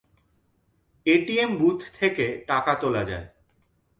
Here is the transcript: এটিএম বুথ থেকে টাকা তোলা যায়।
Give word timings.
এটিএম 1.05 1.51
বুথ 1.57 1.79
থেকে 1.93 2.25
টাকা 2.47 2.73
তোলা 2.75 3.03
যায়। 3.03 3.27